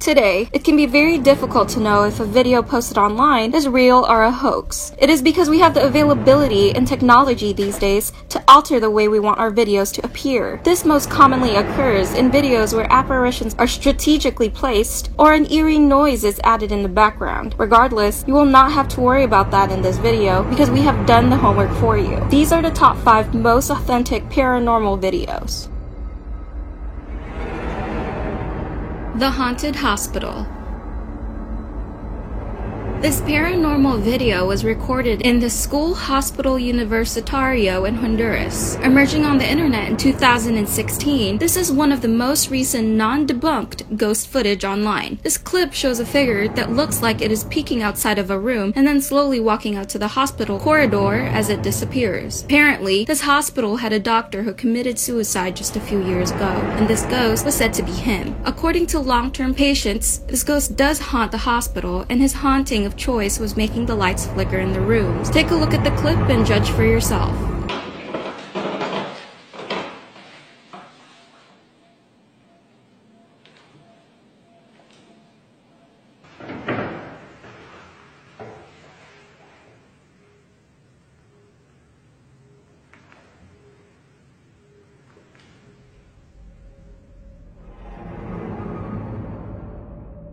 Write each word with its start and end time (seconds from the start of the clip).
Today, 0.00 0.48
it 0.54 0.64
can 0.64 0.78
be 0.78 0.86
very 0.86 1.18
difficult 1.18 1.68
to 1.70 1.78
know 1.78 2.04
if 2.04 2.20
a 2.20 2.24
video 2.24 2.62
posted 2.62 2.96
online 2.96 3.52
is 3.54 3.68
real 3.68 4.06
or 4.08 4.22
a 4.22 4.32
hoax. 4.32 4.92
It 4.96 5.10
is 5.10 5.20
because 5.20 5.50
we 5.50 5.58
have 5.58 5.74
the 5.74 5.84
availability 5.84 6.74
and 6.74 6.88
technology 6.88 7.52
these 7.52 7.78
days 7.78 8.10
to 8.30 8.42
alter 8.48 8.80
the 8.80 8.90
way 8.90 9.08
we 9.08 9.20
want 9.20 9.38
our 9.38 9.50
videos 9.50 9.92
to 9.92 10.06
appear. 10.06 10.58
This 10.64 10.86
most 10.86 11.10
commonly 11.10 11.56
occurs 11.56 12.14
in 12.14 12.30
videos 12.30 12.72
where 12.72 12.90
apparitions 12.90 13.54
are 13.58 13.66
strategically 13.66 14.48
placed 14.48 15.10
or 15.18 15.34
an 15.34 15.52
eerie 15.52 15.78
noise 15.78 16.24
is 16.24 16.40
added 16.44 16.72
in 16.72 16.82
the 16.82 16.88
background. 16.88 17.54
Regardless, 17.58 18.24
you 18.26 18.32
will 18.32 18.46
not 18.46 18.72
have 18.72 18.88
to 18.88 19.02
worry 19.02 19.24
about 19.24 19.50
that 19.50 19.70
in 19.70 19.82
this 19.82 19.98
video 19.98 20.44
because 20.44 20.70
we 20.70 20.80
have 20.80 21.06
done 21.06 21.28
the 21.28 21.36
homework 21.36 21.72
for 21.76 21.98
you. 21.98 22.26
These 22.30 22.52
are 22.52 22.62
the 22.62 22.70
top 22.70 22.96
5 23.04 23.34
most 23.34 23.68
authentic 23.68 24.24
paranormal 24.30 24.98
videos. 24.98 25.69
The 29.20 29.32
Haunted 29.32 29.76
Hospital 29.76 30.46
this 33.00 33.22
paranormal 33.22 33.98
video 34.02 34.46
was 34.46 34.62
recorded 34.62 35.22
in 35.22 35.40
the 35.40 35.48
School 35.48 35.94
Hospital 35.94 36.56
Universitario 36.56 37.88
in 37.88 37.94
Honduras. 37.94 38.74
Emerging 38.76 39.24
on 39.24 39.38
the 39.38 39.50
internet 39.50 39.88
in 39.88 39.96
2016, 39.96 41.38
this 41.38 41.56
is 41.56 41.72
one 41.72 41.92
of 41.92 42.02
the 42.02 42.08
most 42.08 42.50
recent 42.50 42.86
non-debunked 42.86 43.96
ghost 43.96 44.28
footage 44.28 44.66
online. 44.66 45.18
This 45.22 45.38
clip 45.38 45.72
shows 45.72 45.98
a 45.98 46.04
figure 46.04 46.46
that 46.48 46.72
looks 46.72 47.00
like 47.00 47.22
it 47.22 47.32
is 47.32 47.44
peeking 47.44 47.80
outside 47.82 48.18
of 48.18 48.30
a 48.30 48.38
room 48.38 48.74
and 48.76 48.86
then 48.86 49.00
slowly 49.00 49.40
walking 49.40 49.76
out 49.76 49.88
to 49.88 49.98
the 49.98 50.08
hospital 50.08 50.58
corridor 50.58 51.14
as 51.14 51.48
it 51.48 51.62
disappears. 51.62 52.44
Apparently, 52.44 53.06
this 53.06 53.22
hospital 53.22 53.78
had 53.78 53.94
a 53.94 53.98
doctor 53.98 54.42
who 54.42 54.52
committed 54.52 54.98
suicide 54.98 55.56
just 55.56 55.74
a 55.74 55.80
few 55.80 56.04
years 56.04 56.32
ago, 56.32 56.50
and 56.76 56.86
this 56.86 57.06
ghost 57.06 57.46
was 57.46 57.54
said 57.54 57.72
to 57.72 57.82
be 57.82 57.92
him. 57.92 58.36
According 58.44 58.88
to 58.88 59.00
long-term 59.00 59.54
patients, 59.54 60.18
this 60.18 60.44
ghost 60.44 60.76
does 60.76 60.98
haunt 60.98 61.32
the 61.32 61.38
hospital, 61.38 62.04
and 62.10 62.20
his 62.20 62.34
haunting 62.34 62.89
of 62.90 62.96
choice 62.96 63.38
was 63.38 63.56
making 63.56 63.86
the 63.86 63.94
lights 63.94 64.26
flicker 64.26 64.58
in 64.58 64.72
the 64.72 64.80
rooms. 64.80 65.30
Take 65.30 65.50
a 65.50 65.54
look 65.54 65.72
at 65.72 65.84
the 65.84 65.92
clip 65.92 66.18
and 66.28 66.44
judge 66.44 66.70
for 66.70 66.84
yourself. 66.84 67.36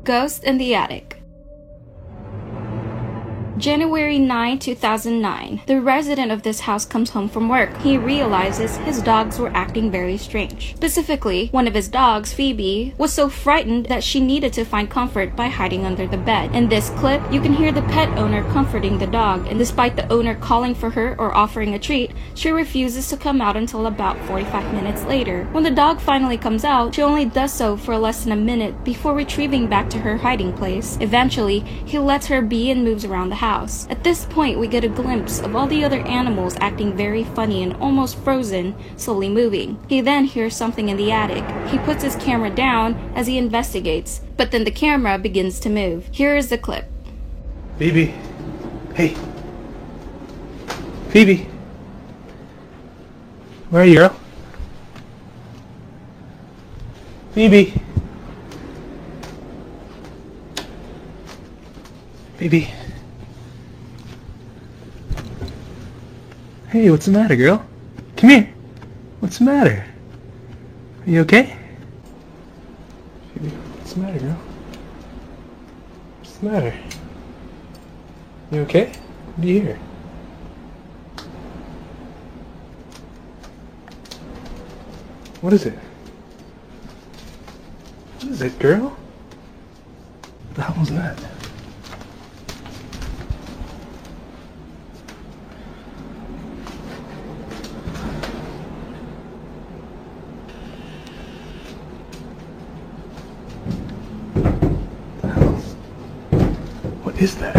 Ghost 0.03 0.45
in 0.45 0.57
the 0.57 0.73
Attic 0.73 1.06
January 3.57 4.19
9, 4.19 4.59
2009. 4.59 5.61
The 5.65 5.81
resident 5.81 6.31
of 6.31 6.43
this 6.43 6.59
house 6.59 6.85
comes 6.85 7.09
home 7.09 7.27
from 7.27 7.49
work. 7.49 7.75
He 7.77 7.97
realizes 7.97 8.77
his 8.77 9.01
dogs 9.01 9.39
were 9.39 9.49
acting 9.49 9.89
very 9.89 10.15
strange. 10.17 10.75
Specifically, 10.75 11.47
one 11.47 11.67
of 11.67 11.73
his 11.73 11.87
dogs, 11.87 12.31
Phoebe, 12.31 12.93
was 12.99 13.11
so 13.11 13.29
frightened 13.29 13.87
that 13.87 14.03
she 14.03 14.19
needed 14.19 14.53
to 14.53 14.63
find 14.63 14.91
comfort 14.91 15.35
by 15.35 15.47
hiding 15.47 15.85
under 15.85 16.05
the 16.05 16.19
bed. 16.19 16.53
In 16.55 16.69
this 16.69 16.91
clip, 16.91 17.19
you 17.31 17.41
can 17.41 17.51
hear 17.51 17.71
the 17.71 17.81
pet 17.83 18.09
owner 18.15 18.43
comforting 18.53 18.99
the 18.99 19.07
dog, 19.07 19.47
and 19.47 19.57
despite 19.57 19.95
the 19.95 20.11
owner 20.13 20.35
calling 20.35 20.75
for 20.75 20.91
her 20.91 21.15
or 21.17 21.35
offering 21.35 21.73
a 21.73 21.79
treat, 21.79 22.11
she 22.35 22.51
refuses 22.51 23.09
to 23.09 23.17
come 23.17 23.41
out 23.41 23.57
until 23.57 23.87
about 23.87 24.19
45 24.27 24.71
minutes 24.71 25.03
later. 25.05 25.45
When 25.45 25.63
the 25.63 25.71
dog 25.71 25.99
finally 25.99 26.37
comes 26.37 26.63
out, 26.63 26.93
she 26.93 27.01
only 27.01 27.25
does 27.25 27.53
so 27.53 27.75
for 27.75 27.97
less 27.97 28.23
than 28.23 28.33
a 28.33 28.35
minute 28.35 28.83
before 28.83 29.15
retrieving 29.15 29.65
back 29.65 29.89
to 29.89 29.97
her 29.97 30.17
hiding 30.17 30.53
place. 30.53 30.99
Eventually, 31.01 31.61
he 31.61 31.97
lets 31.97 32.27
her 32.27 32.43
be 32.43 32.69
and 32.69 32.83
moves 32.83 33.03
around 33.03 33.29
the 33.29 33.35
house 33.35 33.46
house. 33.47 33.87
At 33.89 34.03
this 34.03 34.25
point, 34.25 34.59
we 34.59 34.67
get 34.67 34.83
a 34.83 34.89
glimpse 34.89 35.39
of 35.39 35.55
all 35.55 35.67
the 35.67 35.83
other 35.85 36.01
animals 36.01 36.57
acting 36.59 36.97
very 36.97 37.23
funny 37.23 37.63
and 37.63 37.73
almost 37.77 38.17
frozen, 38.17 38.75
slowly 38.97 39.29
moving. 39.29 39.79
He 39.87 40.01
then 40.01 40.25
hears 40.25 40.53
something 40.53 40.89
in 40.89 40.97
the 40.97 41.13
attic. 41.13 41.45
He 41.71 41.77
puts 41.79 42.03
his 42.03 42.17
camera 42.17 42.49
down 42.49 42.95
as 43.15 43.27
he 43.27 43.37
investigates, 43.37 44.19
but 44.35 44.51
then 44.51 44.65
the 44.65 44.71
camera 44.71 45.17
begins 45.17 45.61
to 45.61 45.69
move. 45.69 46.09
Here 46.11 46.35
is 46.35 46.49
the 46.49 46.57
clip. 46.57 46.85
Phoebe. 47.77 48.13
Hey. 48.93 49.15
Phoebe. 51.09 51.47
Where 53.69 53.83
are 53.83 53.85
you? 53.85 54.09
Phoebe. 57.33 57.73
Phoebe. 62.37 62.86
Hey, 66.69 66.91
what's 66.91 67.05
the 67.05 67.13
matter, 67.13 67.37
girl? 67.37 67.65
Come 68.17 68.29
here. 68.29 68.53
What's 69.21 69.37
the 69.37 69.45
matter? 69.45 69.85
Are 71.05 71.09
you 71.09 71.21
okay? 71.21 71.57
What's 73.35 73.93
the 73.93 73.99
matter, 74.01 74.19
girl? 74.19 74.37
What's 76.19 76.35
the 76.35 76.45
matter? 76.45 76.73
You 78.51 78.61
okay? 78.63 78.87
What 78.87 79.41
do 79.41 79.47
you 79.47 79.61
hear? 79.61 79.79
What 85.39 85.53
is 85.53 85.65
it? 85.65 85.79
What 88.15 88.25
is 88.25 88.41
it, 88.41 88.59
girl? 88.59 88.89
What 88.89 90.55
the 90.55 90.61
hell 90.63 90.75
was 90.77 90.89
that? 90.89 91.36
Is 107.27 107.35
that? 107.35 107.57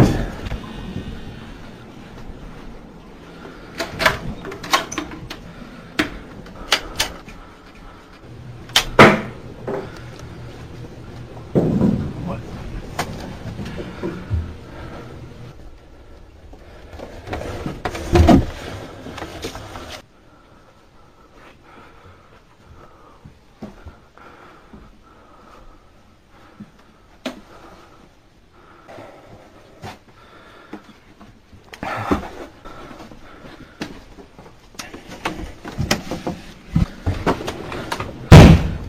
What? 12.25 12.41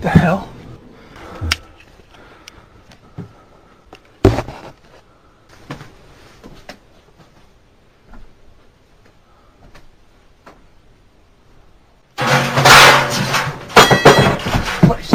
The 0.02 0.08
hell? 0.08 0.48
What 14.88 15.00
is 15.00 15.12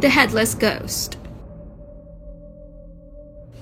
The 0.00 0.10
Headless 0.10 0.54
Ghost. 0.54 1.16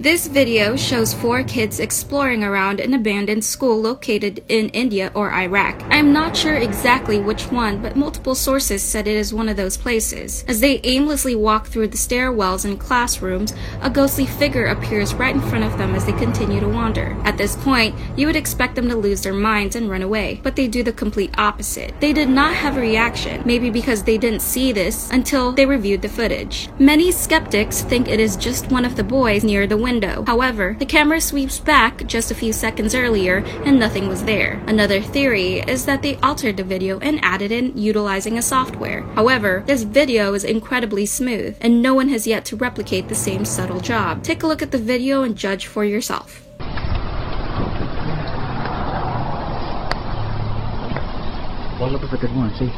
This 0.05 0.27
video 0.27 0.77
shows 0.77 1.15
four 1.15 1.43
kids 1.45 1.81
exploring 1.81 2.45
around 2.45 2.79
an 2.79 2.93
abandoned 2.93 3.43
school 3.43 3.81
located 3.81 4.45
in 4.51 4.69
India 4.69 5.11
or 5.15 5.33
Iraq. 5.33 5.83
I 5.85 5.97
am 5.97 6.12
not 6.12 6.37
sure 6.37 6.56
exactly 6.56 7.19
which 7.19 7.51
one, 7.51 7.81
but 7.81 7.97
multiple 7.97 8.35
sources 8.35 8.83
said 8.83 9.09
it 9.09 9.17
is 9.17 9.33
one 9.33 9.49
of 9.49 9.56
those 9.56 9.79
places. 9.79 10.45
As 10.47 10.61
they 10.61 10.83
aimlessly 10.85 11.35
walk 11.35 11.69
through 11.69 11.89
the 11.89 11.97
stairwells 11.97 12.67
and 12.67 12.79
classrooms, 12.79 13.55
a 13.81 13.89
ghostly 13.89 14.27
figure 14.27 14.67
appears 14.67 15.15
right 15.15 15.35
in 15.35 15.41
front 15.41 15.65
of 15.65 15.79
them 15.79 15.95
as 15.95 16.05
they 16.05 16.12
continue 16.12 16.61
to 16.61 16.69
wander. 16.69 17.17
At 17.25 17.39
this 17.39 17.56
point, 17.56 17.95
you 18.15 18.27
would 18.27 18.37
expect 18.37 18.75
them 18.75 18.91
to 18.91 18.97
lose 18.97 19.23
their 19.23 19.33
minds 19.33 19.75
and 19.75 19.89
run 19.89 20.03
away, 20.03 20.39
but 20.43 20.55
they 20.55 20.69
do 20.69 20.83
the 20.83 20.93
complete 20.93 21.33
opposite. 21.39 21.99
They 22.01 22.12
did 22.12 22.29
not 22.29 22.53
have 22.53 22.77
a 22.77 22.81
reaction, 22.81 23.43
maybe 23.47 23.71
because 23.71 24.03
they 24.03 24.19
didn't 24.19 24.43
see 24.43 24.71
this 24.71 25.11
until 25.12 25.51
they 25.51 25.65
reviewed 25.65 26.03
the 26.03 26.11
footage. 26.11 26.69
Many 26.79 27.11
skeptics 27.11 27.81
think 27.81 28.06
it 28.06 28.21
is 28.21 28.37
just 28.37 28.71
one 28.71 28.85
of 28.85 28.97
the 28.97 29.03
boys 29.03 29.45
near 29.45 29.67
the 29.67 29.79
window 29.79 29.94
window. 29.94 30.25
However, 30.26 30.75
the 30.81 30.87
camera 30.87 31.20
sweeps 31.20 31.61
back 31.61 32.05
just 32.06 32.32
a 32.32 32.35
few 32.35 32.52
seconds 32.52 32.96
earlier 32.96 33.44
and 33.64 33.79
nothing 33.79 34.08
was 34.08 34.25
there. 34.25 34.61
Another 34.67 35.00
theory 35.00 35.61
is 35.61 35.87
that 35.87 36.02
they 36.02 36.17
altered 36.17 36.56
the 36.56 36.64
video 36.64 36.99
and 36.99 37.20
added 37.23 37.52
in 37.52 37.79
utilizing 37.79 38.37
a 38.37 38.43
software. 38.43 39.02
However, 39.14 39.62
this 39.67 39.85
video 39.85 40.35
is 40.35 40.43
incredibly 40.43 41.06
smooth 41.06 41.56
and 41.61 41.81
no 41.81 41.94
one 41.94 42.08
has 42.08 42.26
yet 42.26 42.44
to 42.46 42.56
replicate 42.56 43.08
the 43.08 43.14
same 43.14 43.44
subtle 43.44 43.79
job. 43.79 44.25
Take 44.25 44.43
a 44.43 44.49
look 44.49 44.62
at 44.62 44.73
the 44.73 44.79
video 44.79 45.23
and 45.23 45.37
judge 45.37 45.69
for 45.69 45.85
yourself. 45.85 46.41
See? 52.58 52.70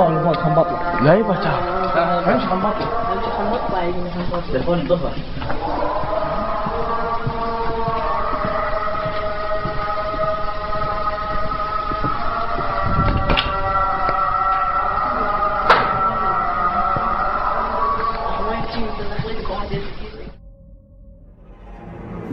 على 0.00 0.18
الباب 0.18 0.36
كان 0.36 0.54
بطلع 0.54 1.00
لا 1.00 1.14
يبا 1.14 1.34
تعال 1.34 2.24
امشي 2.24 2.46
كان 2.46 2.58
بطلع 2.58 2.82
امشي 3.12 3.30
كان 3.38 3.50
بطلع 3.50 4.52
تلفون 4.52 4.78
الظهر 4.78 5.12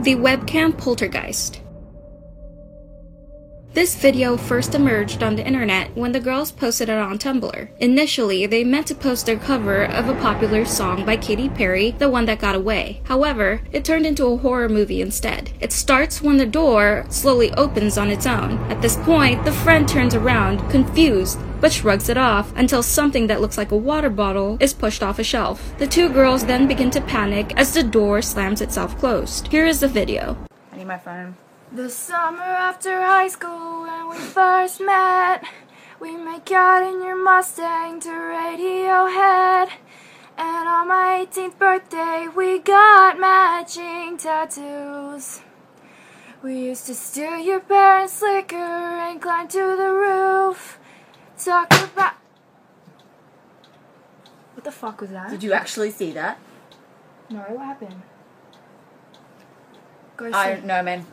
The 0.02 0.14
webcam 0.14 0.72
poltergeist. 0.72 1.60
this 3.75 3.93
video 3.93 4.37
first 4.37 4.73
emerged 4.73 5.21
on 5.21 5.35
the 5.35 5.45
internet 5.45 5.93
when 5.97 6.13
the 6.13 6.19
girls 6.21 6.49
posted 6.49 6.87
it 6.87 6.97
on 6.97 7.19
Tumblr. 7.19 7.67
Initially, 7.81 8.45
they 8.45 8.63
meant 8.63 8.87
to 8.87 8.95
post 8.95 9.25
their 9.25 9.35
cover 9.35 9.83
of 9.83 10.07
a 10.07 10.15
popular 10.21 10.63
song 10.63 11.05
by 11.05 11.17
Katy 11.17 11.49
Perry, 11.49 11.91
The 11.91 12.09
One 12.09 12.23
That 12.23 12.39
Got 12.39 12.55
Away. 12.55 13.01
However, 13.03 13.59
it 13.73 13.83
turned 13.83 14.05
into 14.05 14.27
a 14.27 14.37
horror 14.37 14.69
movie 14.69 15.01
instead. 15.01 15.51
It 15.59 15.73
starts 15.73 16.21
when 16.21 16.37
the 16.37 16.45
door 16.45 17.05
slowly 17.09 17.51
opens 17.55 17.97
on 17.97 18.09
its 18.09 18.25
own. 18.25 18.59
At 18.71 18.81
this 18.81 18.95
point, 18.95 19.43
the 19.43 19.51
friend 19.51 19.85
turns 19.85 20.15
around, 20.15 20.69
confused, 20.69 21.37
but 21.59 21.73
shrugs 21.73 22.07
it 22.07 22.17
off 22.17 22.53
until 22.55 22.81
something 22.81 23.27
that 23.27 23.41
looks 23.41 23.57
like 23.57 23.73
a 23.73 23.75
water 23.75 24.09
bottle 24.09 24.55
is 24.61 24.73
pushed 24.73 25.03
off 25.03 25.19
a 25.19 25.23
shelf. 25.25 25.77
The 25.79 25.87
two 25.87 26.07
girls 26.07 26.45
then 26.45 26.65
begin 26.65 26.91
to 26.91 27.01
panic 27.01 27.51
as 27.57 27.73
the 27.73 27.83
door 27.83 28.21
slams 28.21 28.61
itself 28.61 28.97
closed. 28.97 29.49
Here 29.49 29.65
is 29.65 29.81
the 29.81 29.89
video. 29.89 30.37
I 30.71 30.77
need 30.77 30.87
my 30.87 30.97
phone. 30.97 31.35
The 31.71 31.89
summer 31.89 32.41
after 32.41 33.01
high 33.01 33.27
school 33.27 33.81
when 33.81 34.09
we 34.09 34.17
first 34.17 34.79
met, 34.79 35.43
we 35.99 36.15
make 36.15 36.51
out 36.51 36.83
in 36.83 37.03
your 37.03 37.21
Mustang 37.21 37.99
to 38.01 38.09
Radiohead. 38.09 39.69
And 40.37 40.67
on 40.67 40.87
my 40.87 41.25
18th 41.27 41.57
birthday, 41.57 42.27
we 42.33 42.59
got 42.59 43.19
matching 43.19 44.17
tattoos. 44.17 45.41
We 46.43 46.59
used 46.59 46.85
to 46.85 46.93
steal 46.93 47.37
your 47.37 47.59
parents' 47.59 48.21
liquor 48.21 48.55
and 48.55 49.21
climb 49.21 49.47
to 49.49 49.75
the 49.75 49.91
roof. 49.91 50.77
Talk 51.37 51.73
about. 51.73 52.13
What 54.53 54.63
the 54.63 54.71
fuck 54.71 55.01
was 55.01 55.09
that? 55.09 55.31
Did 55.31 55.43
you 55.43 55.53
actually 55.53 55.91
see 55.91 56.11
that? 56.11 56.37
No, 57.29 57.39
what 57.39 57.65
happened? 57.65 58.01
Go 60.15 60.29
I 60.31 60.51
don't 60.51 60.65
know, 60.65 60.83
man. 60.83 61.05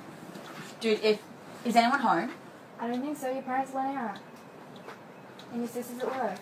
Dude, 0.83 0.99
if 1.05 1.21
is 1.65 1.77
anyone 1.77 2.01
home? 2.01 2.31
I 2.81 2.89
don't 2.89 3.01
think 3.01 3.17
so. 3.17 3.31
Your 3.31 3.43
parents 3.43 3.73
let 3.73 3.95
out. 3.95 4.19
And 5.53 5.61
your 5.61 5.69
sister's 5.69 6.01
at 6.01 6.07
work. 6.07 6.39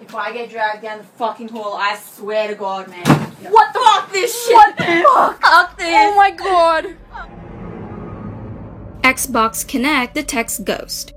If 0.00 0.14
I 0.14 0.32
get 0.32 0.48
dragged 0.48 0.80
down 0.80 0.96
the 0.96 1.04
fucking 1.04 1.48
hall, 1.48 1.76
I 1.76 1.94
swear 1.98 2.48
to 2.48 2.54
God, 2.54 2.88
man. 2.88 3.04
What 3.04 3.74
the 3.74 3.80
fuck 3.80 4.10
this 4.10 4.46
shit? 4.46 4.54
What 4.54 4.78
the 4.78 5.04
fuck? 5.06 5.42
Fuck 5.42 5.76
this. 5.76 5.86
Oh 5.90 6.16
my 6.16 6.30
god! 6.30 6.96
Xbox 9.02 9.66
Kinect 9.66 10.14
detects 10.14 10.58
ghost. 10.60 11.12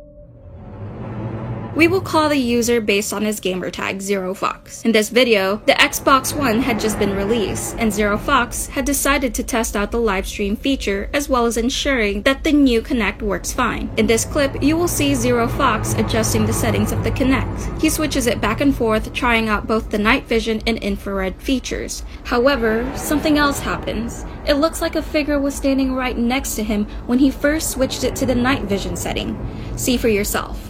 We 1.78 1.88
will 1.88 2.02
call 2.02 2.30
the 2.30 2.38
user 2.38 2.82
based 2.82 3.14
on 3.14 3.22
his 3.22 3.40
gamertag 3.40 4.02
Zero 4.02 4.34
Fox. 4.34 4.84
In 4.84 4.94
this 4.94 5.10
video, 5.10 5.58
the 5.68 5.74
Xbox 5.74 6.36
One 6.36 6.60
had 6.60 6.80
just 6.80 6.98
been 6.98 7.16
released, 7.16 7.76
and 7.78 7.94
Zero 7.94 8.18
Fox 8.18 8.66
had 8.66 8.84
decided 8.84 9.36
to 9.36 9.44
test 9.44 9.76
out 9.76 9.92
the 9.92 10.00
live 10.00 10.26
stream 10.26 10.56
feature 10.56 11.08
as 11.14 11.30
well 11.30 11.46
as 11.46 11.56
ensuring 11.56 12.24
that 12.24 12.44
the 12.44 12.52
new 12.52 12.82
Kinect 12.82 13.22
works 13.22 13.54
fine. 13.54 13.92
In 13.96 14.08
this 14.08 14.26
clip, 14.26 14.64
you 14.64 14.76
will 14.76 14.88
see 14.88 15.14
Zero 15.14 15.48
Fox 15.48 15.94
adjusting 15.94 16.48
the 16.48 16.52
settings 16.52 16.92
of 16.92 17.04
the 17.04 17.12
Kinect. 17.12 17.80
He 17.80 17.92
switches 17.92 18.26
it 18.26 18.42
back 18.42 18.60
and 18.60 18.76
forth, 18.76 19.14
trying 19.14 19.48
out 19.48 19.68
both 19.68 19.92
the 19.92 20.00
night 20.00 20.24
vision 20.24 20.64
and 20.66 20.80
infrared 20.80 21.40
features. 21.40 22.02
However, 22.24 22.92
something 22.98 23.38
else 23.38 23.60
happens. 23.60 24.26
It 24.48 24.56
looks 24.56 24.82
like 24.82 24.96
a 24.96 25.04
figure 25.04 25.40
was 25.40 25.54
standing 25.54 25.94
right 25.94 26.18
next 26.18 26.56
to 26.56 26.64
him 26.64 26.86
when 27.06 27.20
he 27.20 27.30
first 27.30 27.70
switched 27.70 28.04
it 28.04 28.16
to 28.16 28.26
the 28.26 28.34
night 28.34 28.64
vision 28.64 28.96
setting. 28.96 29.38
See 29.76 29.98
for 29.98 30.08
yourself. 30.08 30.67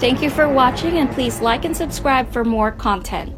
Thank 0.00 0.22
you 0.22 0.30
for 0.30 0.48
watching 0.48 0.96
and 0.96 1.10
please 1.10 1.42
like 1.42 1.66
and 1.66 1.76
subscribe 1.76 2.32
for 2.32 2.42
more 2.42 2.72
content. 2.72 3.36